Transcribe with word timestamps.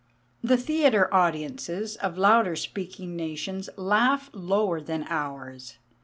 The 0.43 0.57
theatre 0.57 1.13
audiences 1.13 1.95
of 1.97 2.17
louder 2.17 2.55
speaking 2.55 3.15
nations 3.15 3.69
laugh 3.77 4.31
lower 4.33 4.81
than 4.81 5.05
ours. 5.07 5.77